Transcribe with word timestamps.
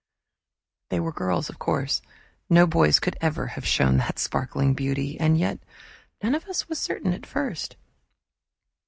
They 0.89 0.99
were 0.99 1.11
girls, 1.11 1.47
of 1.47 1.59
course, 1.59 2.01
no 2.49 2.65
boys 2.65 2.99
could 2.99 3.19
ever 3.21 3.45
have 3.45 3.67
shown 3.67 3.97
that 3.97 4.17
sparkling 4.17 4.73
beauty, 4.73 5.19
and 5.19 5.37
yet 5.37 5.59
none 6.23 6.33
of 6.33 6.45
us 6.47 6.67
was 6.67 6.79
certain 6.79 7.13
at 7.13 7.23
first. 7.27 7.75